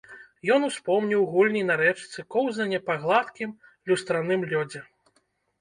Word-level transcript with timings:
Ён 0.53 0.61
успомніў 0.67 1.27
гульні 1.33 1.61
на 1.67 1.75
рэчцы, 1.83 2.25
коўзанне 2.37 2.79
па 2.87 2.97
гладкім, 3.05 3.55
люстраным 3.93 4.49
лёдзе. 4.57 4.81